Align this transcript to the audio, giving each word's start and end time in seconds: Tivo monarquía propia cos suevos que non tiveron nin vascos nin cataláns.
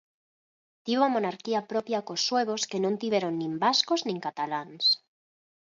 Tivo 0.85 1.05
monarquía 1.15 1.67
propia 1.71 2.05
cos 2.07 2.21
suevos 2.29 2.61
que 2.69 2.79
non 2.83 2.97
tiveron 3.01 3.33
nin 3.37 3.53
vascos 3.63 4.01
nin 4.07 4.17
cataláns. 4.25 4.85